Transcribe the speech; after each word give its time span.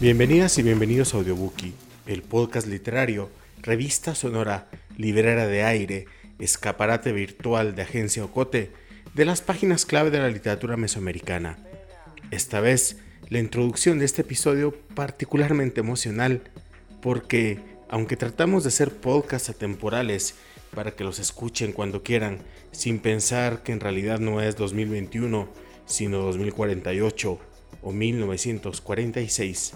Bienvenidas 0.00 0.56
y 0.58 0.62
bienvenidos 0.62 1.12
a 1.12 1.16
Audiobookie, 1.16 1.74
el 2.06 2.22
podcast 2.22 2.68
literario, 2.68 3.30
revista 3.62 4.14
sonora, 4.14 4.68
librera 4.96 5.48
de 5.48 5.64
aire, 5.64 6.06
escaparate 6.38 7.12
virtual 7.12 7.74
de 7.74 7.82
Agencia 7.82 8.24
Ocote, 8.24 8.70
de 9.14 9.24
las 9.24 9.40
páginas 9.40 9.86
clave 9.86 10.10
de 10.10 10.20
la 10.20 10.28
literatura 10.28 10.76
mesoamericana. 10.76 11.58
Esta 12.30 12.60
vez, 12.60 12.98
la 13.28 13.40
introducción 13.40 13.98
de 13.98 14.04
este 14.04 14.22
episodio 14.22 14.72
particularmente 14.94 15.80
emocional, 15.80 16.42
porque, 17.02 17.58
aunque 17.88 18.16
tratamos 18.16 18.62
de 18.62 18.70
ser 18.70 18.92
podcasts 18.92 19.50
atemporales 19.50 20.36
para 20.74 20.92
que 20.92 21.02
los 21.02 21.18
escuchen 21.18 21.72
cuando 21.72 22.04
quieran, 22.04 22.38
sin 22.70 23.00
pensar 23.00 23.64
que 23.64 23.72
en 23.72 23.80
realidad 23.80 24.20
no 24.20 24.40
es 24.40 24.54
2021, 24.54 25.48
sino 25.86 26.18
2048 26.18 27.40
o 27.82 27.92
1946, 27.92 29.74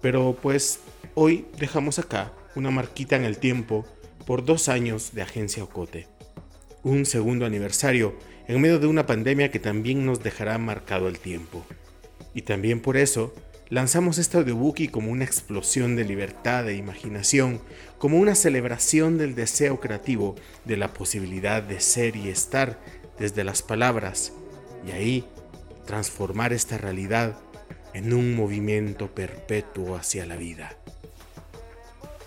pero 0.00 0.36
pues 0.40 0.80
hoy 1.14 1.46
dejamos 1.58 1.98
acá 1.98 2.32
una 2.54 2.70
marquita 2.70 3.16
en 3.16 3.24
el 3.24 3.38
tiempo 3.38 3.86
por 4.26 4.44
dos 4.44 4.68
años 4.68 5.14
de 5.14 5.22
Agencia 5.22 5.64
Ocote. 5.64 6.06
Un 6.82 7.06
segundo 7.06 7.46
aniversario 7.46 8.14
en 8.48 8.60
medio 8.60 8.78
de 8.78 8.86
una 8.86 9.06
pandemia 9.06 9.50
que 9.50 9.58
también 9.58 10.04
nos 10.04 10.22
dejará 10.22 10.58
marcado 10.58 11.08
el 11.08 11.18
tiempo. 11.18 11.64
Y 12.34 12.42
también 12.42 12.80
por 12.80 12.96
eso 12.96 13.34
lanzamos 13.68 14.18
este 14.18 14.38
audiobookie 14.38 14.88
como 14.88 15.10
una 15.10 15.24
explosión 15.24 15.96
de 15.96 16.04
libertad 16.04 16.68
e 16.68 16.76
imaginación, 16.76 17.60
como 17.98 18.18
una 18.18 18.34
celebración 18.34 19.16
del 19.16 19.34
deseo 19.34 19.80
creativo, 19.80 20.34
de 20.64 20.76
la 20.76 20.92
posibilidad 20.92 21.62
de 21.62 21.80
ser 21.80 22.16
y 22.16 22.28
estar 22.28 22.78
desde 23.18 23.44
las 23.44 23.62
palabras, 23.62 24.32
y 24.86 24.90
ahí 24.90 25.24
transformar 25.92 26.54
esta 26.54 26.78
realidad 26.78 27.36
en 27.92 28.14
un 28.14 28.34
movimiento 28.34 29.14
perpetuo 29.14 29.94
hacia 29.94 30.24
la 30.24 30.36
vida. 30.36 30.74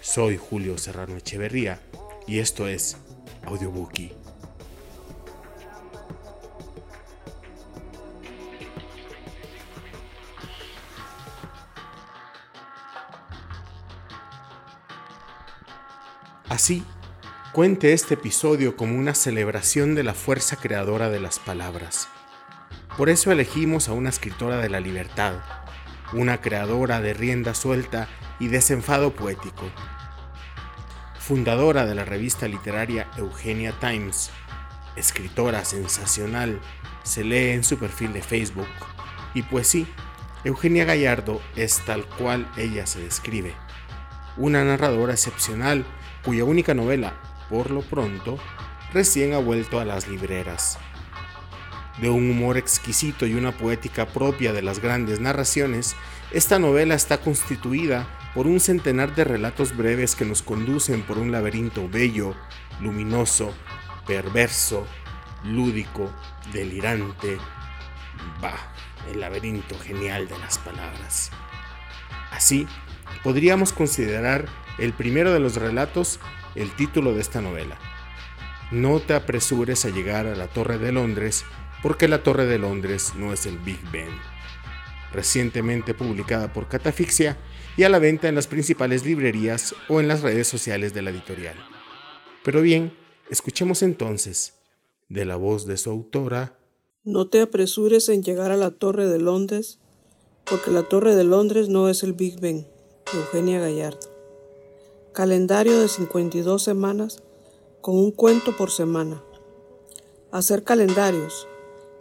Soy 0.01 0.37
Julio 0.37 0.77
Serrano 0.77 1.17
Echeverría 1.17 1.79
y 2.27 2.37
esto 2.37 2.67
es 2.67 2.95
Audiobookie. 3.43 4.13
Así, 16.49 16.83
cuente 17.51 17.93
este 17.93 18.13
episodio 18.13 18.77
como 18.77 18.95
una 18.99 19.15
celebración 19.15 19.95
de 19.95 20.03
la 20.03 20.13
fuerza 20.13 20.55
creadora 20.55 21.09
de 21.09 21.19
las 21.19 21.39
palabras 21.39 22.09
por 22.97 23.09
eso 23.09 23.31
elegimos 23.31 23.89
a 23.89 23.93
una 23.93 24.09
escritora 24.09 24.57
de 24.57 24.69
la 24.69 24.79
libertad, 24.79 25.33
una 26.13 26.39
creadora 26.39 27.01
de 27.01 27.13
rienda 27.13 27.53
suelta 27.53 28.07
y 28.39 28.47
desenfado 28.47 29.13
poético. 29.13 29.69
Fundadora 31.19 31.85
de 31.85 31.95
la 31.95 32.05
revista 32.05 32.47
literaria 32.47 33.09
Eugenia 33.17 33.73
Times, 33.79 34.29
escritora 34.95 35.65
sensacional, 35.65 36.61
se 37.03 37.25
lee 37.25 37.49
en 37.49 37.65
su 37.65 37.77
perfil 37.77 38.13
de 38.13 38.21
Facebook. 38.21 38.69
Y 39.33 39.43
pues 39.43 39.67
sí, 39.67 39.87
Eugenia 40.45 40.85
Gallardo 40.85 41.41
es 41.57 41.81
tal 41.85 42.05
cual 42.05 42.49
ella 42.55 42.85
se 42.87 43.01
describe. 43.01 43.53
Una 44.37 44.63
narradora 44.63 45.13
excepcional 45.13 45.85
cuya 46.23 46.45
única 46.45 46.73
novela, 46.73 47.13
por 47.49 47.71
lo 47.71 47.81
pronto, 47.81 48.37
recién 48.93 49.33
ha 49.33 49.39
vuelto 49.39 49.81
a 49.81 49.85
las 49.85 50.07
libreras 50.07 50.79
de 52.01 52.09
un 52.09 52.29
humor 52.29 52.57
exquisito 52.57 53.25
y 53.25 53.35
una 53.35 53.51
poética 53.51 54.05
propia 54.07 54.53
de 54.53 54.61
las 54.61 54.79
grandes 54.79 55.19
narraciones, 55.19 55.95
esta 56.31 56.59
novela 56.59 56.95
está 56.95 57.19
constituida 57.19 58.07
por 58.33 58.47
un 58.47 58.59
centenar 58.59 59.15
de 59.15 59.23
relatos 59.23 59.75
breves 59.75 60.15
que 60.15 60.25
nos 60.25 60.41
conducen 60.41 61.03
por 61.03 61.17
un 61.17 61.31
laberinto 61.31 61.87
bello, 61.87 62.35
luminoso, 62.81 63.53
perverso, 64.05 64.85
lúdico, 65.45 66.11
delirante. 66.51 67.37
Bah, 68.41 68.73
el 69.09 69.21
laberinto 69.21 69.77
genial 69.79 70.27
de 70.27 70.37
las 70.39 70.57
palabras. 70.57 71.31
Así, 72.31 72.67
podríamos 73.23 73.71
considerar 73.71 74.45
el 74.77 74.93
primero 74.93 75.31
de 75.31 75.39
los 75.39 75.55
relatos 75.55 76.19
el 76.55 76.71
título 76.71 77.13
de 77.13 77.21
esta 77.21 77.41
novela. 77.41 77.77
No 78.71 78.99
te 78.99 79.13
apresures 79.13 79.85
a 79.85 79.89
llegar 79.89 80.25
a 80.25 80.35
la 80.35 80.47
Torre 80.47 80.77
de 80.77 80.91
Londres 80.91 81.45
porque 81.81 82.07
la 82.07 82.23
Torre 82.23 82.45
de 82.45 82.59
Londres 82.59 83.13
no 83.15 83.33
es 83.33 83.45
el 83.45 83.57
Big 83.59 83.79
Ben. 83.91 84.09
Recientemente 85.11 85.93
publicada 85.93 86.51
por 86.51 86.67
Catafixia 86.67 87.37
y 87.77 87.83
a 87.83 87.89
la 87.89 87.99
venta 87.99 88.27
en 88.27 88.35
las 88.35 88.47
principales 88.47 89.05
librerías 89.05 89.75
o 89.89 89.99
en 89.99 90.07
las 90.07 90.21
redes 90.21 90.47
sociales 90.47 90.93
de 90.93 91.01
la 91.01 91.11
editorial. 91.11 91.55
Pero 92.43 92.61
bien, 92.61 92.93
escuchemos 93.29 93.81
entonces, 93.81 94.53
de 95.09 95.25
la 95.25 95.35
voz 95.35 95.65
de 95.65 95.77
su 95.77 95.89
autora, 95.89 96.57
No 97.03 97.27
te 97.27 97.41
apresures 97.41 98.09
en 98.09 98.23
llegar 98.23 98.51
a 98.51 98.57
la 98.57 98.71
Torre 98.71 99.07
de 99.07 99.19
Londres, 99.19 99.79
porque 100.43 100.71
la 100.71 100.83
Torre 100.83 101.15
de 101.15 101.23
Londres 101.23 101.69
no 101.69 101.87
es 101.87 102.03
el 102.03 102.13
Big 102.13 102.39
Ben. 102.39 102.67
Eugenia 103.13 103.59
Gallardo. 103.59 104.09
Calendario 105.13 105.79
de 105.79 105.87
52 105.87 106.61
semanas 106.61 107.21
con 107.81 107.95
un 107.95 108.11
cuento 108.11 108.57
por 108.57 108.71
semana. 108.71 109.21
Hacer 110.31 110.63
calendarios 110.63 111.47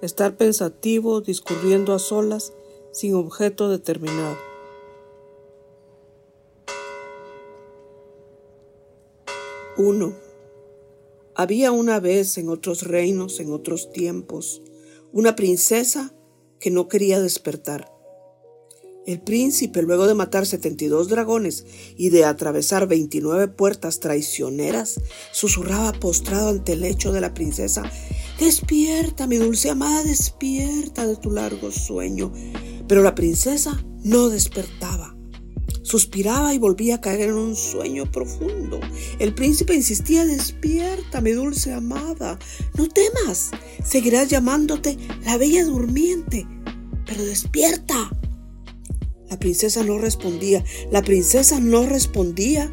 estar 0.04 0.36
pensativo, 0.36 1.20
discurriendo 1.20 1.94
a 1.94 1.98
solas, 1.98 2.52
sin 2.92 3.14
objeto 3.14 3.68
determinado. 3.68 4.36
Uno. 9.76 10.14
Había 11.34 11.72
una 11.72 11.98
vez 11.98 12.38
en 12.38 12.48
otros 12.48 12.82
reinos, 12.82 13.40
en 13.40 13.52
otros 13.52 13.90
tiempos, 13.90 14.62
una 15.12 15.34
princesa 15.34 16.14
que 16.60 16.70
no 16.70 16.86
quería 16.86 17.20
despertar. 17.20 17.90
El 19.04 19.20
príncipe, 19.20 19.82
luego 19.82 20.06
de 20.06 20.14
matar 20.14 20.46
72 20.46 21.08
dragones 21.08 21.66
y 21.96 22.10
de 22.10 22.24
atravesar 22.24 22.86
29 22.86 23.48
puertas 23.48 24.00
traicioneras, 24.00 25.00
susurraba 25.32 25.92
postrado 25.92 26.50
ante 26.50 26.74
el 26.74 26.82
lecho 26.82 27.12
de 27.12 27.20
la 27.20 27.34
princesa 27.34 27.82
Despierta, 28.38 29.28
mi 29.28 29.36
dulce 29.36 29.70
amada, 29.70 30.02
despierta 30.02 31.06
de 31.06 31.16
tu 31.16 31.30
largo 31.30 31.70
sueño. 31.70 32.32
Pero 32.88 33.02
la 33.02 33.14
princesa 33.14 33.82
no 34.02 34.28
despertaba. 34.28 35.16
Suspiraba 35.82 36.52
y 36.54 36.58
volvía 36.58 36.96
a 36.96 37.00
caer 37.00 37.28
en 37.28 37.34
un 37.34 37.54
sueño 37.54 38.10
profundo. 38.10 38.80
El 39.18 39.34
príncipe 39.34 39.74
insistía, 39.74 40.24
despierta, 40.24 41.20
mi 41.20 41.32
dulce 41.32 41.72
amada. 41.72 42.38
No 42.76 42.88
temas, 42.88 43.50
seguirás 43.84 44.28
llamándote 44.28 44.96
la 45.24 45.36
bella 45.36 45.64
durmiente. 45.64 46.46
Pero 47.06 47.24
despierta. 47.24 48.10
La 49.30 49.38
princesa 49.38 49.84
no 49.84 49.98
respondía. 49.98 50.64
La 50.90 51.02
princesa 51.02 51.60
no 51.60 51.86
respondía 51.86 52.72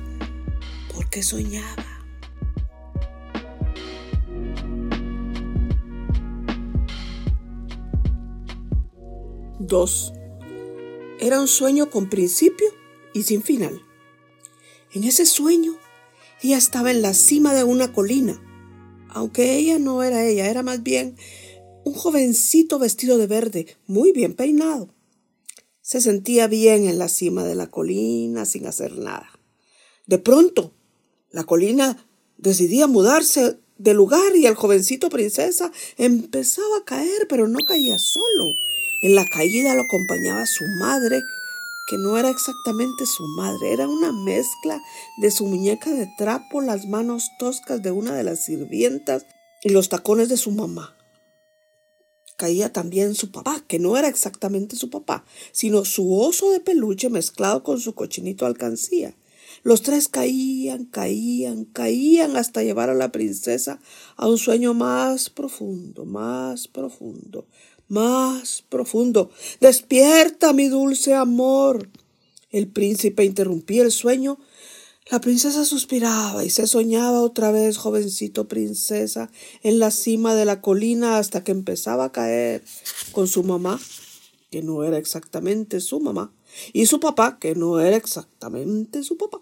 porque 0.95 1.21
soñaba. 1.21 1.90
2. 9.71 10.13
Era 11.21 11.39
un 11.39 11.47
sueño 11.47 11.89
con 11.89 12.09
principio 12.09 12.67
y 13.13 13.23
sin 13.23 13.41
final. 13.41 13.81
En 14.91 15.05
ese 15.05 15.25
sueño, 15.25 15.77
ella 16.43 16.57
estaba 16.57 16.91
en 16.91 17.01
la 17.01 17.13
cima 17.13 17.53
de 17.53 17.63
una 17.63 17.93
colina, 17.93 18.37
aunque 19.07 19.55
ella 19.55 19.79
no 19.79 20.03
era 20.03 20.25
ella, 20.25 20.49
era 20.49 20.61
más 20.61 20.83
bien 20.83 21.15
un 21.85 21.93
jovencito 21.93 22.79
vestido 22.79 23.17
de 23.17 23.27
verde, 23.27 23.77
muy 23.87 24.11
bien 24.11 24.33
peinado. 24.33 24.93
Se 25.81 26.01
sentía 26.01 26.47
bien 26.47 26.85
en 26.85 26.99
la 26.99 27.07
cima 27.07 27.45
de 27.45 27.55
la 27.55 27.67
colina 27.67 28.45
sin 28.45 28.67
hacer 28.67 28.97
nada. 28.97 29.29
De 30.05 30.17
pronto, 30.17 30.73
la 31.29 31.45
colina 31.45 32.09
decidía 32.37 32.87
mudarse 32.87 33.57
de 33.77 33.93
lugar 33.93 34.35
y 34.35 34.47
el 34.47 34.55
jovencito 34.55 35.09
princesa 35.09 35.71
empezaba 35.97 36.77
a 36.77 36.85
caer, 36.85 37.25
pero 37.29 37.47
no 37.47 37.59
caía 37.59 37.97
solo. 37.97 38.51
En 39.01 39.15
la 39.15 39.25
caída 39.25 39.73
lo 39.73 39.81
acompañaba 39.81 40.45
su 40.45 40.67
madre, 40.67 41.25
que 41.87 41.97
no 41.97 42.19
era 42.19 42.29
exactamente 42.29 43.07
su 43.07 43.23
madre, 43.35 43.73
era 43.73 43.87
una 43.87 44.11
mezcla 44.11 44.79
de 45.17 45.31
su 45.31 45.47
muñeca 45.47 45.89
de 45.91 46.07
trapo, 46.19 46.61
las 46.61 46.85
manos 46.87 47.31
toscas 47.39 47.81
de 47.81 47.89
una 47.89 48.13
de 48.13 48.23
las 48.23 48.45
sirvientas 48.45 49.25
y 49.63 49.69
los 49.69 49.89
tacones 49.89 50.29
de 50.29 50.37
su 50.37 50.51
mamá. 50.51 50.95
Caía 52.37 52.71
también 52.71 53.15
su 53.15 53.31
papá, 53.31 53.63
que 53.67 53.79
no 53.79 53.97
era 53.97 54.07
exactamente 54.07 54.75
su 54.75 54.91
papá, 54.91 55.25
sino 55.51 55.83
su 55.83 56.15
oso 56.15 56.51
de 56.51 56.59
peluche 56.59 57.09
mezclado 57.09 57.63
con 57.63 57.79
su 57.79 57.95
cochinito 57.95 58.45
alcancía. 58.45 59.15
Los 59.63 59.81
tres 59.81 60.07
caían, 60.07 60.85
caían, 60.85 61.65
caían 61.65 62.35
hasta 62.37 62.63
llevar 62.63 62.89
a 62.89 62.95
la 62.95 63.11
princesa 63.11 63.79
a 64.15 64.27
un 64.27 64.37
sueño 64.37 64.73
más 64.73 65.29
profundo, 65.29 66.05
más 66.05 66.67
profundo, 66.67 67.47
más 67.91 68.63
profundo. 68.69 69.29
Despierta, 69.59 70.53
mi 70.53 70.69
dulce 70.69 71.13
amor. 71.13 71.89
El 72.49 72.67
príncipe 72.67 73.25
interrumpía 73.25 73.83
el 73.83 73.91
sueño. 73.91 74.39
La 75.09 75.19
princesa 75.19 75.65
suspiraba 75.65 76.45
y 76.45 76.49
se 76.49 76.67
soñaba 76.67 77.21
otra 77.21 77.51
vez, 77.51 77.77
jovencito 77.77 78.47
princesa, 78.47 79.29
en 79.61 79.79
la 79.79 79.91
cima 79.91 80.35
de 80.35 80.45
la 80.45 80.61
colina 80.61 81.17
hasta 81.17 81.43
que 81.43 81.51
empezaba 81.51 82.05
a 82.05 82.11
caer 82.13 82.63
con 83.11 83.27
su 83.27 83.43
mamá, 83.43 83.79
que 84.51 84.61
no 84.61 84.83
era 84.83 84.97
exactamente 84.97 85.81
su 85.81 85.99
mamá, 85.99 86.33
y 86.71 86.85
su 86.85 87.01
papá, 87.01 87.39
que 87.39 87.55
no 87.55 87.81
era 87.81 87.97
exactamente 87.97 89.03
su 89.03 89.17
papá. 89.17 89.39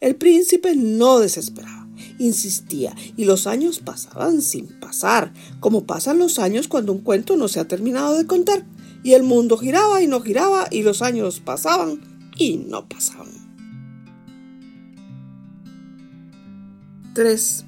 El 0.00 0.16
príncipe 0.16 0.76
no 0.76 1.18
desesperaba, 1.18 1.88
insistía, 2.18 2.94
y 3.16 3.24
los 3.24 3.46
años 3.46 3.78
pasaban 3.78 4.42
sin 4.42 4.66
pasar, 4.66 5.32
como 5.60 5.86
pasan 5.86 6.18
los 6.18 6.38
años 6.38 6.68
cuando 6.68 6.92
un 6.92 7.00
cuento 7.00 7.36
no 7.36 7.48
se 7.48 7.60
ha 7.60 7.68
terminado 7.68 8.16
de 8.16 8.26
contar, 8.26 8.66
y 9.02 9.14
el 9.14 9.22
mundo 9.22 9.56
giraba 9.56 10.02
y 10.02 10.06
no 10.06 10.20
giraba, 10.20 10.68
y 10.70 10.82
los 10.82 11.00
años 11.00 11.40
pasaban 11.40 12.00
y 12.36 12.58
no 12.58 12.88
pasaban. 12.88 13.46
3. 17.14 17.64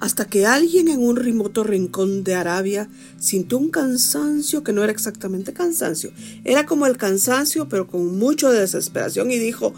Hasta 0.00 0.24
que 0.26 0.46
alguien 0.46 0.88
en 0.88 1.04
un 1.04 1.16
remoto 1.16 1.64
rincón 1.64 2.24
de 2.24 2.34
Arabia 2.34 2.88
sintió 3.18 3.58
un 3.58 3.68
cansancio 3.68 4.62
que 4.62 4.72
no 4.72 4.82
era 4.82 4.92
exactamente 4.92 5.52
cansancio, 5.52 6.12
era 6.44 6.64
como 6.64 6.86
el 6.86 6.96
cansancio 6.96 7.68
pero 7.68 7.88
con 7.88 8.16
mucho 8.16 8.50
de 8.50 8.60
desesperación 8.60 9.30
y 9.30 9.38
dijo, 9.38 9.74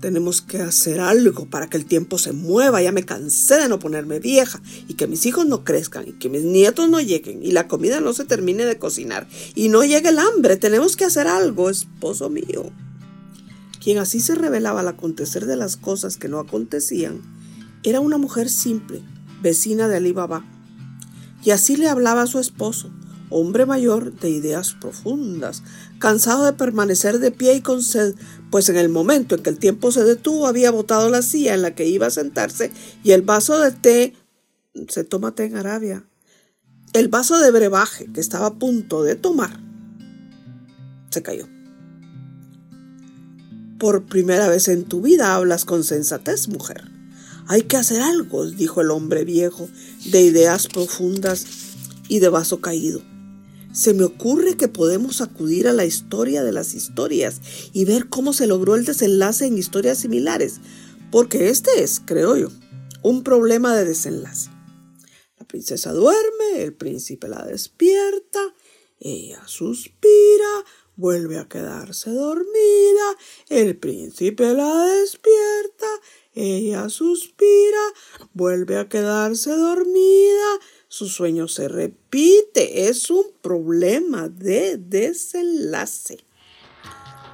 tenemos 0.00 0.42
que 0.42 0.60
hacer 0.60 1.00
algo 1.00 1.46
para 1.46 1.68
que 1.68 1.76
el 1.76 1.86
tiempo 1.86 2.18
se 2.18 2.32
mueva. 2.32 2.82
Ya 2.82 2.92
me 2.92 3.04
cansé 3.04 3.56
de 3.56 3.68
no 3.68 3.78
ponerme 3.78 4.20
vieja 4.20 4.60
y 4.88 4.94
que 4.94 5.06
mis 5.06 5.26
hijos 5.26 5.46
no 5.46 5.64
crezcan 5.64 6.08
y 6.08 6.12
que 6.12 6.28
mis 6.28 6.42
nietos 6.42 6.88
no 6.88 7.00
lleguen 7.00 7.42
y 7.42 7.52
la 7.52 7.68
comida 7.68 8.00
no 8.00 8.12
se 8.12 8.24
termine 8.24 8.64
de 8.64 8.78
cocinar 8.78 9.26
y 9.54 9.68
no 9.68 9.84
llegue 9.84 10.10
el 10.10 10.18
hambre. 10.18 10.56
Tenemos 10.56 10.96
que 10.96 11.04
hacer 11.04 11.26
algo, 11.26 11.70
esposo 11.70 12.30
mío. 12.30 12.70
Quien 13.82 13.98
así 13.98 14.20
se 14.20 14.34
revelaba 14.34 14.80
al 14.80 14.88
acontecer 14.88 15.46
de 15.46 15.56
las 15.56 15.76
cosas 15.76 16.16
que 16.16 16.28
no 16.28 16.40
acontecían, 16.40 17.22
era 17.84 18.00
una 18.00 18.18
mujer 18.18 18.50
simple, 18.50 19.00
vecina 19.40 19.86
de 19.86 19.96
Ali 19.96 20.12
Baba. 20.12 20.44
Y 21.44 21.50
así 21.52 21.76
le 21.76 21.88
hablaba 21.88 22.22
a 22.22 22.26
su 22.26 22.40
esposo, 22.40 22.90
hombre 23.30 23.66
mayor 23.66 24.18
de 24.18 24.30
ideas 24.30 24.74
profundas, 24.80 25.62
cansado 25.98 26.44
de 26.44 26.52
permanecer 26.52 27.18
de 27.18 27.30
pie 27.30 27.54
y 27.54 27.60
con 27.60 27.82
sed, 27.82 28.14
pues 28.50 28.68
en 28.68 28.76
el 28.76 28.88
momento 28.88 29.34
en 29.34 29.42
que 29.42 29.50
el 29.50 29.58
tiempo 29.58 29.92
se 29.92 30.04
detuvo 30.04 30.46
había 30.46 30.70
botado 30.70 31.08
la 31.10 31.22
silla 31.22 31.54
en 31.54 31.62
la 31.62 31.74
que 31.74 31.86
iba 31.86 32.06
a 32.06 32.10
sentarse 32.10 32.70
y 33.02 33.12
el 33.12 33.22
vaso 33.22 33.58
de 33.60 33.72
té 33.72 34.14
se 34.88 35.04
toma 35.04 35.34
té 35.34 35.44
en 35.44 35.56
Arabia. 35.56 36.04
El 36.92 37.08
vaso 37.08 37.38
de 37.38 37.50
brebaje 37.50 38.10
que 38.12 38.20
estaba 38.20 38.46
a 38.46 38.54
punto 38.54 39.02
de 39.02 39.16
tomar 39.16 39.60
se 41.10 41.22
cayó. 41.22 41.48
Por 43.78 44.06
primera 44.06 44.48
vez 44.48 44.68
en 44.68 44.84
tu 44.84 45.02
vida 45.02 45.34
hablas 45.34 45.64
con 45.64 45.84
sensatez, 45.84 46.48
mujer. 46.48 46.90
Hay 47.48 47.62
que 47.62 47.76
hacer 47.76 48.00
algo, 48.00 48.46
dijo 48.46 48.80
el 48.80 48.90
hombre 48.90 49.24
viejo, 49.24 49.68
de 50.10 50.22
ideas 50.22 50.66
profundas 50.66 51.46
y 52.08 52.18
de 52.20 52.28
vaso 52.28 52.60
caído 52.60 53.02
se 53.76 53.92
me 53.92 54.04
ocurre 54.04 54.56
que 54.56 54.68
podemos 54.68 55.20
acudir 55.20 55.68
a 55.68 55.74
la 55.74 55.84
historia 55.84 56.42
de 56.42 56.50
las 56.50 56.72
historias 56.72 57.42
y 57.74 57.84
ver 57.84 58.08
cómo 58.08 58.32
se 58.32 58.46
logró 58.46 58.74
el 58.74 58.86
desenlace 58.86 59.44
en 59.44 59.58
historias 59.58 59.98
similares, 59.98 60.60
porque 61.12 61.50
este 61.50 61.82
es, 61.82 62.00
creo 62.02 62.38
yo, 62.38 62.48
un 63.02 63.22
problema 63.22 63.76
de 63.76 63.84
desenlace. 63.84 64.48
La 65.38 65.46
princesa 65.46 65.92
duerme, 65.92 66.62
el 66.62 66.72
príncipe 66.72 67.28
la 67.28 67.44
despierta, 67.44 68.40
ella 68.98 69.42
suspira, 69.44 70.64
vuelve 70.96 71.38
a 71.38 71.46
quedarse 71.46 72.10
dormida, 72.10 73.16
el 73.50 73.76
príncipe 73.76 74.54
la 74.54 74.86
despierta, 74.86 75.86
ella 76.32 76.88
suspira, 76.88 77.92
vuelve 78.32 78.78
a 78.78 78.88
quedarse 78.88 79.50
dormida, 79.50 80.60
su 80.96 81.10
sueño 81.10 81.46
se 81.46 81.68
repite. 81.68 82.88
Es 82.88 83.10
un 83.10 83.24
problema 83.42 84.28
de 84.28 84.78
desenlace. 84.78 86.24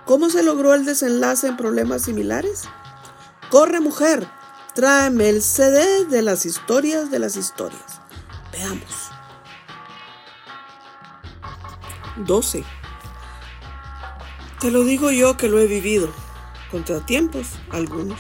¿Cómo 0.05 0.31
se 0.31 0.43
logró 0.43 0.75
el 0.75 0.85
desenlace 0.85 1.47
en 1.47 1.56
problemas 1.56 2.03
similares? 2.03 2.64
Corre 3.50 3.79
mujer, 3.79 4.26
tráeme 4.75 5.29
el 5.29 5.43
CD 5.43 6.06
de 6.06 6.23
las 6.23 6.44
historias 6.44 7.12
de 7.12 7.20
las 7.20 7.37
historias. 7.37 8.00
Veamos. 8.50 9.11
12. 12.17 12.65
Te 14.61 14.73
lo 14.73 14.82
digo 14.82 15.12
yo 15.12 15.37
que 15.37 15.49
lo 15.49 15.61
he 15.61 15.69
vivido. 15.69 16.12
Contratiempos, 16.73 17.47
algunos 17.70 18.19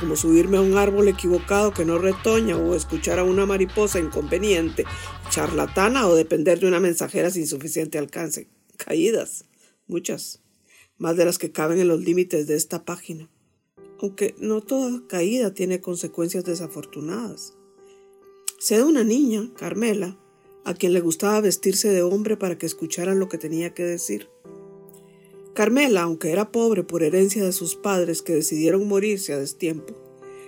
como 0.00 0.16
subirme 0.16 0.56
a 0.56 0.62
un 0.62 0.78
árbol 0.78 1.08
equivocado 1.08 1.72
que 1.72 1.84
no 1.84 1.98
retoña 1.98 2.56
o 2.56 2.74
escuchar 2.74 3.18
a 3.18 3.24
una 3.24 3.44
mariposa 3.44 4.00
inconveniente, 4.00 4.86
charlatana 5.28 6.08
o 6.08 6.14
depender 6.14 6.58
de 6.58 6.66
una 6.66 6.80
mensajera 6.80 7.30
sin 7.30 7.46
suficiente 7.46 7.98
alcance. 7.98 8.48
Caídas, 8.78 9.44
muchas, 9.86 10.40
más 10.96 11.16
de 11.16 11.26
las 11.26 11.38
que 11.38 11.52
caben 11.52 11.78
en 11.78 11.88
los 11.88 12.00
límites 12.00 12.46
de 12.46 12.56
esta 12.56 12.84
página. 12.84 13.28
Aunque 14.00 14.34
no 14.38 14.62
toda 14.62 15.06
caída 15.06 15.52
tiene 15.52 15.82
consecuencias 15.82 16.44
desafortunadas. 16.44 17.52
Sé 18.58 18.78
de 18.78 18.84
una 18.84 19.04
niña, 19.04 19.50
Carmela, 19.56 20.18
a 20.64 20.74
quien 20.74 20.94
le 20.94 21.00
gustaba 21.00 21.40
vestirse 21.40 21.90
de 21.90 22.02
hombre 22.02 22.36
para 22.36 22.56
que 22.56 22.66
escucharan 22.66 23.18
lo 23.18 23.28
que 23.28 23.38
tenía 23.38 23.74
que 23.74 23.84
decir. 23.84 24.28
Carmela, 25.60 26.00
aunque 26.04 26.32
era 26.32 26.52
pobre 26.52 26.84
por 26.84 27.02
herencia 27.02 27.44
de 27.44 27.52
sus 27.52 27.76
padres 27.76 28.22
que 28.22 28.32
decidieron 28.32 28.88
morirse 28.88 29.34
a 29.34 29.38
destiempo, 29.38 29.94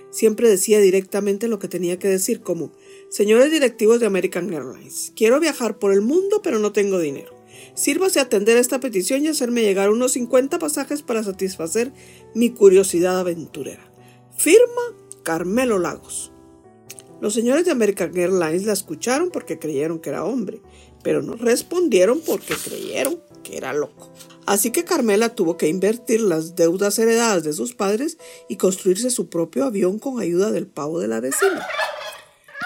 siempre 0.09 0.49
decía 0.49 0.79
directamente 0.79 1.47
lo 1.47 1.59
que 1.59 1.67
tenía 1.67 1.99
que 1.99 2.07
decir, 2.07 2.41
como 2.41 2.71
Señores 3.09 3.51
directivos 3.51 3.99
de 3.99 4.07
American 4.07 4.51
Airlines, 4.51 5.13
quiero 5.15 5.39
viajar 5.39 5.77
por 5.77 5.93
el 5.93 6.01
mundo 6.01 6.41
pero 6.41 6.57
no 6.57 6.71
tengo 6.71 6.97
dinero. 6.97 7.35
Sírvase 7.75 8.17
a 8.17 8.23
atender 8.23 8.57
esta 8.57 8.79
petición 8.79 9.23
y 9.23 9.27
hacerme 9.27 9.61
llegar 9.61 9.91
unos 9.91 10.13
50 10.13 10.57
pasajes 10.57 11.03
para 11.03 11.21
satisfacer 11.21 11.93
mi 12.33 12.49
curiosidad 12.49 13.19
aventurera. 13.19 13.93
Firma 14.35 14.81
Carmelo 15.21 15.77
Lagos. 15.77 16.31
Los 17.21 17.35
señores 17.35 17.65
de 17.65 17.71
American 17.71 18.17
Airlines 18.17 18.65
la 18.65 18.73
escucharon 18.73 19.29
porque 19.29 19.59
creyeron 19.59 19.99
que 19.99 20.09
era 20.09 20.25
hombre, 20.25 20.59
pero 21.03 21.21
no 21.21 21.33
respondieron 21.35 22.21
porque 22.21 22.55
creyeron 22.55 23.21
que 23.43 23.57
era 23.57 23.73
loco. 23.73 24.11
Así 24.45 24.71
que 24.71 24.83
Carmela 24.83 25.35
tuvo 25.35 25.57
que 25.57 25.67
invertir 25.67 26.21
las 26.21 26.55
deudas 26.55 26.97
heredadas 26.99 27.43
de 27.43 27.53
sus 27.53 27.73
padres 27.73 28.17
y 28.49 28.57
construirse 28.57 29.09
su 29.09 29.29
propio 29.29 29.65
avión 29.65 29.99
con 29.99 30.19
ayuda 30.19 30.51
del 30.51 30.67
pavo 30.67 30.99
de 30.99 31.07
la 31.07 31.19
vecina. 31.19 31.65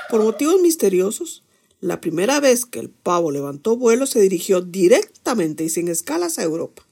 Por 0.10 0.24
motivos 0.24 0.62
misteriosos, 0.62 1.44
la 1.80 2.02
primera 2.02 2.40
vez 2.40 2.66
que 2.66 2.80
el 2.80 2.90
pavo 2.90 3.30
levantó 3.32 3.76
vuelo 3.76 4.08
se 4.08 4.22
dirigió 4.22 4.62
directamente 4.62 5.64
y 5.64 5.70
sin 5.70 5.88
escalas 5.90 6.40
a 6.40 6.44
Europa. 6.44 6.88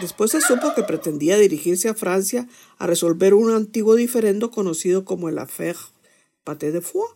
Después 0.00 0.32
se 0.32 0.40
supo 0.40 0.74
que 0.74 0.82
pretendía 0.82 1.38
dirigirse 1.38 1.88
a 1.88 1.94
Francia 1.94 2.48
a 2.78 2.86
resolver 2.86 3.34
un 3.34 3.52
antiguo 3.52 3.94
diferendo 3.94 4.50
conocido 4.50 5.04
como 5.04 5.28
el 5.28 5.38
Affaire 5.38 5.78
Paté 6.42 6.72
de 6.72 6.80
Foix. 6.80 7.14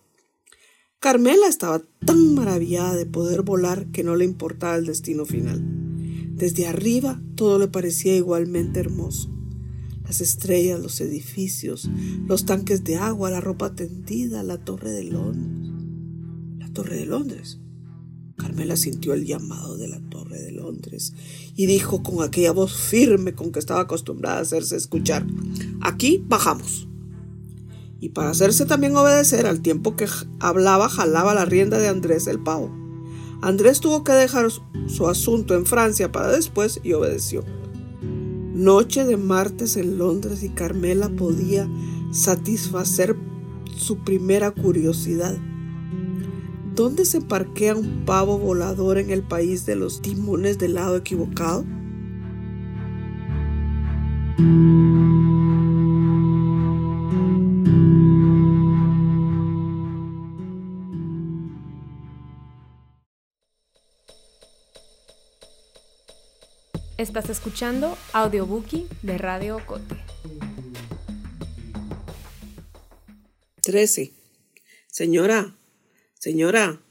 Carmela 1.00 1.47
estaba 1.47 1.81
tan 2.05 2.35
maravillada 2.35 2.97
de 2.97 3.07
poder 3.07 3.43
volar 3.43 3.87
que 3.93 4.02
no 4.02 4.17
le 4.17 4.25
importaba 4.25 4.75
el 4.75 4.87
destino 4.87 5.25
final. 5.25 5.62
Desde 6.35 6.67
arriba 6.67 7.23
todo 7.37 7.61
le 7.61 7.69
parecía 7.69 8.17
igualmente 8.17 8.81
hermoso. 8.81 9.33
Las 10.02 10.21
estrellas, 10.21 10.81
los 10.81 11.00
edificios, 11.00 11.88
los 12.26 12.47
tanques 12.47 12.83
de 12.83 12.97
agua, 12.97 13.31
la 13.31 13.40
ropa 13.40 13.76
tendida, 13.76 14.43
la 14.43 14.59
torre 14.59 14.90
de 14.90 15.05
Londres. 15.05 15.71
La 16.59 16.69
torre 16.73 16.97
de 16.97 17.07
Londres. 17.07 17.61
Carmela 18.37 18.76
sintió 18.76 19.14
el 19.14 19.25
llamado 19.25 19.76
de 19.76 19.87
la 19.87 20.00
torre 20.00 20.40
de 20.43 20.50
Londres 20.50 21.14
y 21.55 21.67
dijo 21.67 22.02
con 22.02 22.25
aquella 22.25 22.50
voz 22.50 22.75
firme 22.75 23.35
con 23.35 23.52
que 23.52 23.61
estaba 23.61 23.83
acostumbrada 23.83 24.38
a 24.38 24.43
hacerse 24.43 24.76
escuchar, 24.76 25.25
aquí 25.81 26.25
bajamos. 26.26 26.88
Y 28.00 28.11
para 28.11 28.31
hacerse 28.31 28.64
también 28.64 28.97
obedecer 28.97 29.47
al 29.47 29.61
tiempo 29.61 29.97
que 29.97 30.07
hablaba, 30.40 30.88
jalaba 30.88 31.35
la 31.35 31.45
rienda 31.45 31.78
de 31.78 31.88
Andrés 31.88 32.26
el 32.26 32.38
pavo. 32.38 32.71
Andrés 33.40 33.81
tuvo 33.81 34.05
que 34.05 34.12
dejar 34.12 34.49
su 34.87 35.09
asunto 35.09 35.55
en 35.55 35.67
Francia 35.67 36.11
para 36.11 36.28
después 36.28 36.81
y 36.83 36.93
obedeció. 36.93 37.45
Noche 38.55 39.05
de 39.05 39.17
martes 39.17 39.76
en 39.76 39.99
Londres 39.99 40.43
y 40.43 40.49
Carmela 40.49 41.09
podía 41.09 41.69
satisfacer 42.11 43.17
su 43.76 43.99
primera 43.99 44.50
curiosidad. 44.50 45.37
¿Dónde 46.75 47.05
se 47.05 47.21
parquea 47.21 47.75
un 47.75 48.05
pavo 48.05 48.38
volador 48.38 48.99
en 48.99 49.11
el 49.11 49.23
país 49.23 49.67
de 49.67 49.76
los 49.76 50.00
timones 50.00 50.59
del 50.59 50.75
lado 50.75 50.97
equivocado? 50.97 51.64
Estás 67.09 67.31
escuchando 67.31 67.97
Audiobookie 68.12 68.87
de 69.03 69.17
Radio 69.17 69.65
Cote. 69.65 69.97
13. 73.62 74.12
Señora, 74.88 75.57
señora, 76.12 76.83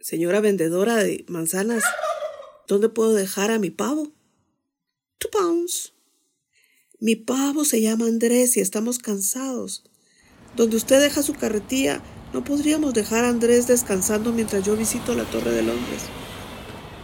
señora 0.00 0.40
vendedora 0.40 0.96
de 0.96 1.26
manzanas, 1.28 1.84
¿dónde 2.66 2.88
puedo 2.88 3.12
dejar 3.12 3.50
a 3.50 3.58
mi 3.58 3.68
pavo? 3.68 4.14
Two 5.18 5.30
pounds. 5.30 5.92
Mi 6.98 7.16
pavo 7.16 7.66
se 7.66 7.82
llama 7.82 8.06
Andrés 8.06 8.56
y 8.56 8.60
estamos 8.60 8.98
cansados. 8.98 9.84
Donde 10.56 10.76
usted 10.78 11.02
deja 11.02 11.22
su 11.22 11.34
carretilla, 11.34 12.02
no 12.32 12.42
podríamos 12.44 12.94
dejar 12.94 13.26
a 13.26 13.28
Andrés 13.28 13.66
descansando 13.66 14.32
mientras 14.32 14.64
yo 14.64 14.74
visito 14.74 15.14
la 15.14 15.24
Torre 15.24 15.50
de 15.50 15.62
Londres. 15.64 16.04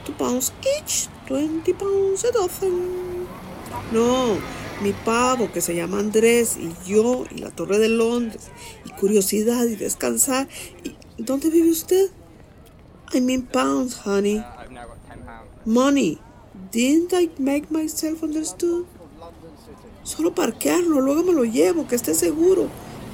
Two 0.07 0.17
pounds 0.17 0.55
each, 0.81 1.09
twenty 1.33 1.73
pounds 1.73 2.25
a 2.27 2.31
dozen. 2.31 3.27
No, 3.91 4.37
mi 4.83 4.93
pavo 4.93 5.51
que 5.51 5.63
se 5.63 5.75
llama 5.75 5.99
Andrés 5.99 6.59
y 6.59 6.75
yo 6.87 7.25
y 7.31 7.39
la 7.39 7.51
Torre 7.51 7.79
de 7.79 7.89
Londres 7.89 8.51
y 8.85 8.91
curiosidad 8.91 9.65
y 9.65 9.77
descansar. 9.77 10.47
¿Y 10.85 10.95
dónde 11.17 11.49
vive 11.49 11.71
usted? 11.71 12.11
I 13.15 13.23
mean 13.23 13.43
pounds, 13.43 13.99
honey. 14.05 14.45
Money. 15.65 16.19
Didn't 16.71 17.15
I 17.15 17.31
make 17.39 17.71
myself 17.71 18.23
understood? 18.23 18.85
Solo 20.03 20.35
parquearlo, 20.35 21.01
luego 21.01 21.23
me 21.23 21.33
lo 21.33 21.45
llevo, 21.45 21.87
que 21.87 21.95
esté 21.95 22.15
seguro. 22.15 22.69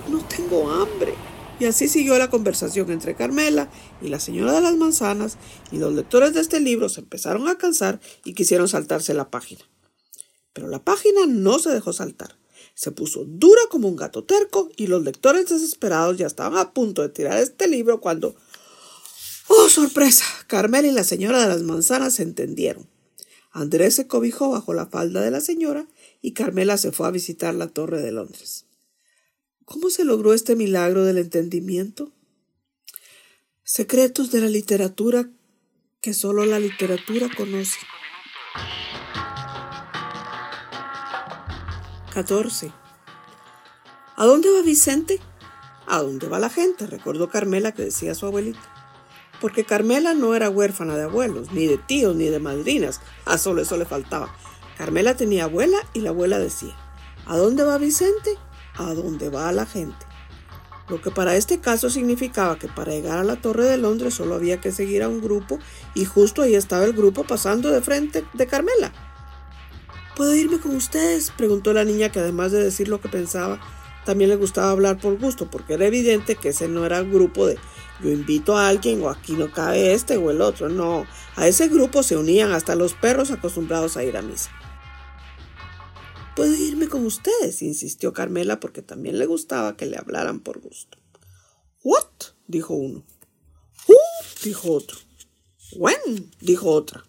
No 0.09 0.19
tengo 0.25 0.69
hambre. 0.71 1.15
Y 1.61 1.65
así 1.65 1.89
siguió 1.89 2.17
la 2.19 2.31
conversación 2.31 2.91
entre 2.91 3.15
Carmela 3.15 3.71
y 4.01 4.09
la 4.09 4.21
señora 4.21 4.53
de 4.53 4.61
las 4.61 4.77
manzanas, 4.77 5.39
y 5.73 5.79
los 5.79 5.93
lectores 5.93 6.35
de 6.35 6.41
este 6.41 6.61
libro 6.61 6.89
se 6.89 7.01
empezaron 7.01 7.49
a 7.49 7.59
cansar 7.59 8.01
y 8.25 8.35
quisieron 8.35 8.69
saltarse 8.69 9.15
la 9.15 9.31
página. 9.31 9.65
Pero 10.53 10.69
la 10.69 10.85
página 10.85 11.27
no 11.27 11.59
se 11.59 11.71
dejó 11.71 11.93
saltar. 11.93 12.39
Se 12.75 12.93
puso 12.93 13.25
dura 13.25 13.61
como 13.71 13.89
un 13.89 13.97
gato 13.97 14.23
terco 14.25 14.69
y 14.77 14.87
los 14.87 15.03
lectores 15.03 15.49
desesperados 15.49 16.17
ya 16.17 16.27
estaban 16.27 16.59
a 16.59 16.73
punto 16.73 17.03
de 17.03 17.09
tirar 17.09 17.39
este 17.39 17.67
libro 17.67 18.01
cuando... 18.01 18.37
¡Oh, 19.49 19.69
sorpresa! 19.69 20.25
Carmela 20.47 20.87
y 20.87 20.93
la 20.93 21.05
señora 21.05 21.41
de 21.41 21.49
las 21.49 21.63
manzanas 21.63 22.15
se 22.15 22.23
entendieron. 22.23 22.89
Andrés 23.51 23.95
se 23.95 24.07
cobijó 24.07 24.51
bajo 24.51 24.75
la 24.75 24.87
falda 24.87 25.21
de 25.21 25.31
la 25.31 25.41
señora 25.41 25.89
y 26.23 26.33
Carmela 26.33 26.77
se 26.77 26.93
fue 26.93 27.09
a 27.09 27.11
visitar 27.11 27.55
la 27.55 27.69
Torre 27.69 28.01
de 28.01 28.13
Londres. 28.13 28.68
¿Cómo 29.71 29.91
se 29.91 30.03
logró 30.03 30.33
este 30.33 30.57
milagro 30.57 31.05
del 31.05 31.19
entendimiento? 31.19 32.11
Secretos 33.65 34.33
de 34.33 34.41
la 34.41 34.49
literatura 34.49 35.29
que 36.01 36.15
solo 36.15 36.47
la 36.47 36.59
literatura 36.59 37.29
conoce. 37.37 37.77
14. 42.15 42.73
¿A 44.17 44.25
dónde 44.25 44.51
va 44.51 44.63
Vicente? 44.63 45.21
¿A 45.87 45.99
dónde 45.99 46.29
va 46.29 46.39
la 46.39 46.49
gente? 46.49 46.87
recordó 46.87 47.29
Carmela 47.29 47.73
que 47.73 47.85
decía 47.85 48.15
su 48.15 48.25
abuelita. 48.25 48.73
Porque 49.39 49.65
Carmela 49.65 50.15
no 50.15 50.35
era 50.35 50.49
huérfana 50.49 50.97
de 50.97 51.05
abuelos, 51.05 51.53
ni 51.53 51.67
de 51.67 51.77
tíos, 51.77 52.17
ni 52.17 52.31
de 52.31 52.39
madrinas. 52.39 53.03
A 53.27 53.37
solo 53.37 53.61
eso 53.61 53.77
le 53.77 53.85
faltaba. 53.85 54.35
Carmela 54.79 55.15
tenía 55.15 55.45
abuela 55.45 55.77
y 55.93 56.01
la 56.01 56.09
abuela 56.09 56.39
decía, 56.39 56.75
¿a 57.27 57.37
dónde 57.37 57.65
va 57.65 57.77
Vicente? 57.77 58.39
A 58.79 58.95
donde 58.95 59.29
va 59.29 59.53
la 59.53 59.67
gente. 59.67 60.07
Lo 60.89 61.03
que 61.03 61.11
para 61.11 61.37
este 61.37 61.61
caso 61.61 61.91
significaba 61.91 62.59
que 62.59 62.69
para 62.69 62.93
llegar 62.93 63.19
a 63.19 63.25
la 63.25 63.37
Torre 63.37 63.67
de 63.67 63.77
Londres 63.77 64.15
solo 64.15 64.35
había 64.35 64.61
que 64.61 64.73
seguir 64.73 65.03
a 65.03 65.09
un 65.09 65.21
grupo 65.21 65.59
y 65.95 66.07
justo 66.07 66.41
ahí 66.41 66.55
estaba 66.55 66.85
el 66.85 66.95
grupo 66.95 67.25
pasando 67.25 67.71
de 67.71 67.83
frente 67.83 68.25
de 68.33 68.47
Carmela. 68.47 68.93
¿Puedo 70.17 70.35
irme 70.35 70.59
con 70.59 70.75
ustedes? 70.75 71.31
preguntó 71.31 71.75
la 71.75 71.85
niña 71.85 72.11
que 72.11 72.21
además 72.21 72.53
de 72.53 72.65
decir 72.65 72.89
lo 72.89 73.01
que 73.01 73.09
pensaba, 73.09 73.61
también 74.07 74.31
le 74.31 74.37
gustaba 74.37 74.71
hablar 74.71 74.99
por 74.99 75.19
gusto, 75.19 75.51
porque 75.51 75.75
era 75.75 75.85
evidente 75.85 76.35
que 76.35 76.49
ese 76.49 76.67
no 76.67 76.87
era 76.87 76.99
el 76.99 77.11
grupo 77.11 77.47
de 77.47 77.59
yo 78.01 78.11
invito 78.11 78.57
a 78.57 78.69
alguien 78.69 79.03
o 79.03 79.11
aquí 79.11 79.33
no 79.33 79.51
cabe 79.51 79.93
este 79.93 80.17
o 80.17 80.31
el 80.31 80.41
otro, 80.41 80.69
no, 80.69 81.05
a 81.37 81.47
ese 81.47 81.69
grupo 81.69 82.03
se 82.03 82.17
unían 82.17 82.53
hasta 82.53 82.75
los 82.75 82.95
perros 82.95 83.31
acostumbrados 83.31 83.97
a 83.97 84.05
ir 84.05 84.17
a 84.17 84.23
misa. 84.23 84.51
Puedo 86.39 86.55
irme 86.55 86.87
con 86.87 87.05
ustedes, 87.05 87.63
insistió 87.63 88.13
Carmela 88.13 88.61
porque 88.61 88.81
también 88.81 89.19
le 89.19 89.27
gustaba 89.27 89.77
que 89.77 89.87
le 89.87 89.97
hablaran 89.97 90.39
por 90.39 90.61
gusto. 90.61 90.97
What? 91.83 92.05
dijo 92.47 92.75
uno. 92.75 93.05
Who? 93.89 93.97
dijo 94.45 94.71
otro. 94.71 94.99
When? 95.73 96.31
dijo 96.41 96.71
otra. 96.71 97.05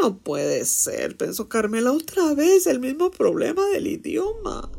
No 0.00 0.18
puede 0.18 0.64
ser, 0.64 1.18
pensó 1.18 1.46
Carmela 1.46 1.92
otra 1.92 2.32
vez, 2.32 2.66
el 2.66 2.80
mismo 2.80 3.10
problema 3.10 3.66
del 3.66 3.86
idioma. 3.86 4.72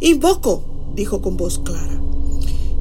Invoco, 0.00 0.90
dijo 0.94 1.20
con 1.20 1.36
voz 1.36 1.58
clara. 1.58 2.00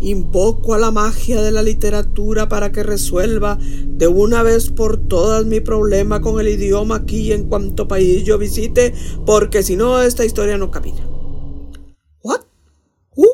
Invoco 0.07 0.73
a 0.73 0.77
la 0.77 0.89
magia 0.89 1.41
de 1.41 1.51
la 1.51 1.61
literatura 1.61 2.47
para 2.47 2.71
que 2.71 2.81
resuelva 2.81 3.59
de 3.59 4.07
una 4.07 4.41
vez 4.41 4.69
por 4.69 4.95
todas 5.05 5.45
mi 5.45 5.59
problema 5.59 6.21
con 6.21 6.39
el 6.39 6.47
idioma 6.47 6.95
aquí 6.95 7.33
en 7.33 7.49
cuanto 7.49 7.89
país 7.89 8.23
yo 8.23 8.37
visite, 8.37 8.93
porque 9.25 9.63
si 9.63 9.75
no 9.75 10.01
esta 10.01 10.23
historia 10.23 10.57
no 10.57 10.71
camina. 10.71 11.05
What? 12.23 12.43
Who? 13.17 13.27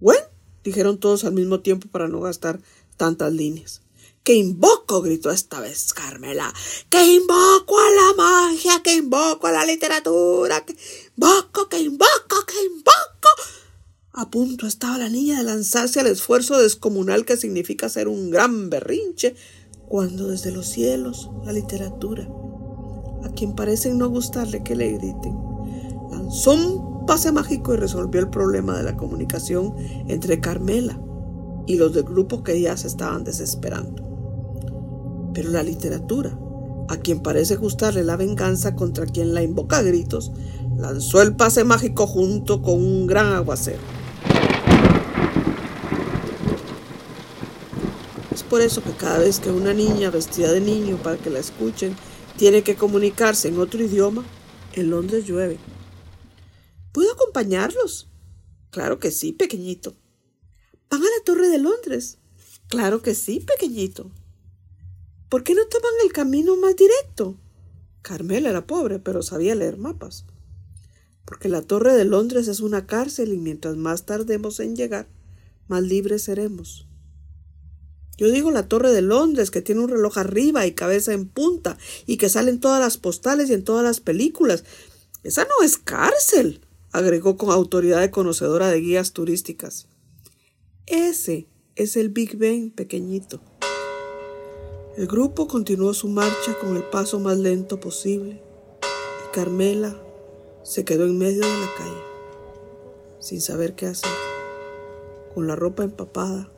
When? 0.00 0.18
dijeron 0.64 0.98
todos 0.98 1.22
al 1.22 1.32
mismo 1.32 1.60
tiempo 1.60 1.86
para 1.88 2.08
no 2.08 2.20
gastar 2.20 2.58
tantas 2.96 3.32
líneas. 3.32 3.82
¡Que 4.24 4.34
invoco! 4.34 5.02
gritó 5.02 5.30
esta 5.30 5.60
vez 5.60 5.92
Carmela. 5.92 6.52
¡Que 6.88 7.04
invoco 7.06 7.78
a 7.78 7.90
la 7.90 8.14
magia! 8.16 8.82
¡Que 8.82 8.96
invoco 8.96 9.46
a 9.46 9.52
la 9.52 9.64
literatura! 9.64 10.66
¡Que 10.66 10.74
invoco! 11.16 11.68
¡Que 11.68 11.78
invoco! 11.78 12.44
¡Que 12.48 12.64
invoco! 12.64 13.59
A 14.12 14.28
punto 14.28 14.66
estaba 14.66 14.98
la 14.98 15.08
niña 15.08 15.38
de 15.38 15.44
lanzarse 15.44 16.00
al 16.00 16.08
esfuerzo 16.08 16.58
descomunal 16.58 17.24
que 17.24 17.36
significa 17.36 17.88
ser 17.88 18.08
un 18.08 18.30
gran 18.30 18.68
berrinche, 18.68 19.36
cuando 19.86 20.26
desde 20.26 20.50
los 20.50 20.66
cielos 20.66 21.30
la 21.44 21.52
literatura, 21.52 22.28
a 23.22 23.28
quien 23.30 23.54
parecen 23.54 23.98
no 23.98 24.08
gustarle 24.08 24.64
que 24.64 24.74
le 24.74 24.94
griten, 24.94 25.38
lanzó 26.10 26.54
un 26.54 27.06
pase 27.06 27.30
mágico 27.30 27.72
y 27.72 27.76
resolvió 27.76 28.20
el 28.20 28.30
problema 28.30 28.76
de 28.76 28.82
la 28.82 28.96
comunicación 28.96 29.76
entre 30.08 30.40
Carmela 30.40 31.00
y 31.68 31.76
los 31.76 31.94
del 31.94 32.02
grupo 32.02 32.42
que 32.42 32.60
ya 32.60 32.76
se 32.76 32.88
estaban 32.88 33.22
desesperando. 33.22 34.02
Pero 35.34 35.50
la 35.50 35.62
literatura, 35.62 36.36
a 36.88 36.96
quien 36.96 37.20
parece 37.20 37.54
gustarle 37.54 38.02
la 38.02 38.16
venganza 38.16 38.74
contra 38.74 39.06
quien 39.06 39.34
la 39.34 39.44
invoca 39.44 39.78
a 39.78 39.82
gritos, 39.82 40.32
lanzó 40.76 41.22
el 41.22 41.36
pase 41.36 41.62
mágico 41.62 42.08
junto 42.08 42.60
con 42.60 42.74
un 42.74 43.06
gran 43.06 43.34
aguacero. 43.34 43.99
Por 48.50 48.60
eso 48.60 48.82
que 48.82 48.90
cada 48.90 49.20
vez 49.20 49.38
que 49.38 49.52
una 49.52 49.72
niña 49.72 50.10
vestida 50.10 50.52
de 50.52 50.60
niño 50.60 51.00
para 51.00 51.16
que 51.16 51.30
la 51.30 51.38
escuchen 51.38 51.94
tiene 52.36 52.64
que 52.64 52.74
comunicarse 52.74 53.46
en 53.46 53.60
otro 53.60 53.80
idioma, 53.80 54.24
en 54.72 54.90
Londres 54.90 55.24
llueve. 55.24 55.58
¿Puedo 56.92 57.12
acompañarlos? 57.12 58.08
Claro 58.70 58.98
que 58.98 59.12
sí, 59.12 59.32
pequeñito. 59.32 59.94
¿Van 60.90 61.00
a 61.00 61.04
la 61.04 61.24
Torre 61.24 61.48
de 61.48 61.58
Londres? 61.58 62.18
Claro 62.66 63.02
que 63.02 63.14
sí, 63.14 63.38
pequeñito. 63.38 64.10
¿Por 65.28 65.44
qué 65.44 65.54
no 65.54 65.64
toman 65.66 65.92
el 66.04 66.12
camino 66.12 66.56
más 66.56 66.74
directo? 66.74 67.36
Carmela 68.02 68.50
era 68.50 68.66
pobre, 68.66 68.98
pero 68.98 69.22
sabía 69.22 69.54
leer 69.54 69.76
mapas. 69.76 70.24
Porque 71.24 71.48
la 71.48 71.62
Torre 71.62 71.94
de 71.94 72.04
Londres 72.04 72.48
es 72.48 72.58
una 72.58 72.86
cárcel 72.86 73.32
y 73.32 73.38
mientras 73.38 73.76
más 73.76 74.06
tardemos 74.06 74.58
en 74.58 74.74
llegar, 74.74 75.08
más 75.68 75.82
libres 75.82 76.24
seremos. 76.24 76.89
Yo 78.20 78.30
digo 78.30 78.50
la 78.50 78.68
Torre 78.68 78.92
de 78.92 79.00
Londres, 79.00 79.50
que 79.50 79.62
tiene 79.62 79.80
un 79.80 79.88
reloj 79.88 80.18
arriba 80.18 80.66
y 80.66 80.72
cabeza 80.72 81.14
en 81.14 81.26
punta, 81.26 81.78
y 82.04 82.18
que 82.18 82.28
sale 82.28 82.50
en 82.50 82.60
todas 82.60 82.78
las 82.78 82.98
postales 82.98 83.48
y 83.48 83.54
en 83.54 83.64
todas 83.64 83.82
las 83.82 84.00
películas. 84.00 84.62
Esa 85.22 85.44
no 85.44 85.64
es 85.64 85.78
cárcel, 85.78 86.60
agregó 86.92 87.38
con 87.38 87.50
autoridad 87.50 87.98
de 88.02 88.10
conocedora 88.10 88.68
de 88.68 88.78
guías 88.78 89.14
turísticas. 89.14 89.88
Ese 90.84 91.48
es 91.76 91.96
el 91.96 92.10
Big 92.10 92.36
Ben 92.36 92.70
pequeñito. 92.70 93.40
El 94.98 95.06
grupo 95.06 95.48
continuó 95.48 95.94
su 95.94 96.08
marcha 96.08 96.58
con 96.60 96.76
el 96.76 96.84
paso 96.84 97.20
más 97.20 97.38
lento 97.38 97.80
posible 97.80 98.42
y 99.24 99.34
Carmela 99.34 99.98
se 100.62 100.84
quedó 100.84 101.06
en 101.06 101.16
medio 101.16 101.40
de 101.40 101.58
la 101.58 101.74
calle, 101.74 102.02
sin 103.18 103.40
saber 103.40 103.74
qué 103.74 103.86
hacer, 103.86 104.10
con 105.34 105.46
la 105.46 105.56
ropa 105.56 105.84
empapada 105.84 106.52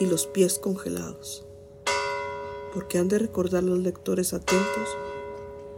y 0.00 0.06
los 0.06 0.26
pies 0.26 0.58
congelados. 0.58 1.46
Porque 2.72 2.98
han 2.98 3.08
de 3.08 3.18
recordar 3.18 3.62
los 3.62 3.78
lectores 3.78 4.34
atentos 4.34 4.96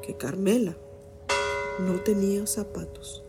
que 0.02 0.16
Carmela 0.16 0.76
no 1.78 2.00
tenía 2.00 2.46
zapatos. 2.46 3.23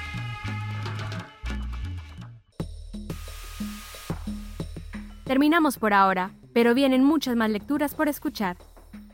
Terminamos 5.23 5.77
por 5.77 5.93
ahora, 5.93 6.31
pero 6.53 6.73
vienen 6.73 7.03
muchas 7.03 7.35
más 7.35 7.51
lecturas 7.51 7.93
por 7.93 8.09
escuchar. 8.09 8.57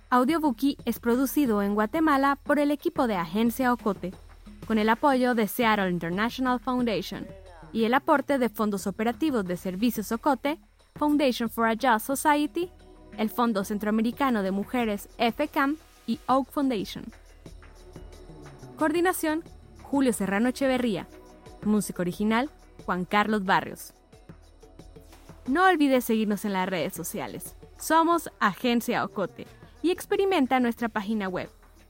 Audiobookie 0.10 0.78
es 0.86 1.00
producido 1.00 1.62
en 1.62 1.76
Guatemala 1.76 2.38
por 2.42 2.60
el 2.60 2.72
equipo 2.72 3.08
de 3.08 3.18
Agencia 3.18 3.74
Ocote, 3.74 4.14
con 4.66 4.78
el 4.78 4.88
apoyo 4.88 5.36
de 5.36 5.48
Seattle 5.48 5.90
International 5.90 6.58
Foundation 6.60 7.28
y 7.76 7.84
el 7.84 7.94
aporte 7.94 8.38
de 8.38 8.48
fondos 8.48 8.88
operativos 8.88 9.44
de 9.44 9.58
Servicios 9.58 10.14
Ocote, 10.14 10.58
Foundation 10.96 11.50
for 11.50 11.68
a 11.68 11.74
Just 11.74 12.08
Society, 12.08 12.72
el 13.18 13.30
Fondo 13.30 13.66
Centroamericano 13.66 14.44
de 14.44 14.52
Mujeres 14.52 15.10
FCAM 15.18 15.76
y 16.08 16.22
Oak 16.28 16.50
Foundation. 16.52 17.04
Coordinación, 18.78 19.44
Julio 19.84 20.14
Serrano 20.14 20.48
Echeverría. 20.48 21.06
Música 21.66 22.02
original, 22.02 22.50
Juan 22.86 23.04
Carlos 23.04 23.44
Barrios. 23.44 23.94
No 25.46 25.68
olvides 25.68 26.06
seguirnos 26.06 26.46
en 26.46 26.54
las 26.54 26.70
redes 26.70 26.94
sociales. 26.94 27.58
Somos 27.78 28.32
Agencia 28.40 29.04
Ocote 29.04 29.48
y 29.82 29.92
experimenta 29.92 30.62
nuestra 30.62 30.88
página 30.88 31.28
web 31.28 31.50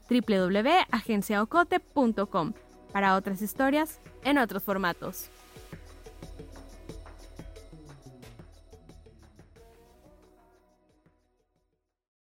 www.agenciaocote.com 0.10 2.54
para 2.92 3.16
otras 3.16 3.44
historias 3.44 4.00
en 4.24 4.40
otros 4.40 4.64
formatos. 4.64 5.30